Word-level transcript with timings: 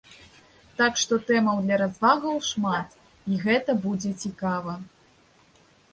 Так 0.79 0.93
што 1.01 1.17
тэмаў 1.27 1.59
для 1.67 1.77
развагаў 1.83 2.41
шмат, 2.51 2.97
і 3.33 3.37
гэта 3.45 3.71
будзе 3.85 4.11
цікава! 4.25 4.73